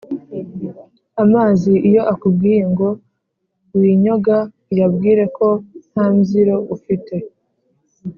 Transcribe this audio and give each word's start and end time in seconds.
Amazi 1.23 1.71
iyo 1.89 2.01
akubwiye 2.13 2.61
ngo 2.71 2.87
winyoga 3.79 4.37
uyabwira 4.71 5.23
ko 5.37 5.47
ntambyiro 5.91 6.55
ufite 6.75 7.15